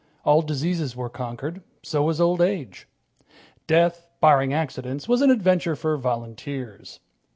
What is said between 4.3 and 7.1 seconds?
accidents, was an adventure for volunteers.